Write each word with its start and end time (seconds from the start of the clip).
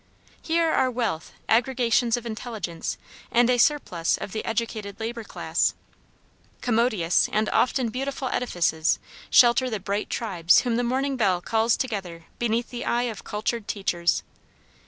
Here 0.41 0.69
are 0.71 0.89
wealth, 0.89 1.31
aggregations 1.47 2.17
of 2.17 2.25
intelligence, 2.25 2.97
and 3.29 3.51
a 3.51 3.59
surplus 3.59 4.17
of 4.17 4.31
the 4.31 4.43
educated 4.45 4.99
labor 4.99 5.23
class. 5.23 5.75
Commodious 6.59 7.29
and 7.31 7.47
often 7.49 7.89
beautiful 7.89 8.27
edifices 8.29 8.97
shelter 9.29 9.69
the 9.69 9.79
bright 9.79 10.09
tribes 10.09 10.61
whom 10.61 10.75
the 10.77 10.83
morning 10.83 11.17
bell 11.17 11.39
calls 11.39 11.77
together 11.77 12.25
beneath 12.39 12.71
the 12.71 12.83
eye 12.83 13.03
of 13.13 13.23
cultured 13.23 13.67
teachers. 13.67 14.23